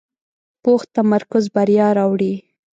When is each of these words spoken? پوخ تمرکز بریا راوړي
پوخ 0.63 0.81
تمرکز 0.95 1.43
بریا 1.55 1.87
راوړي 1.97 2.33